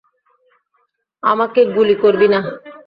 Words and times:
আমাকে 1.23 1.61
গুলি 1.75 1.95
করবি 2.03 2.27
না! 2.33 2.39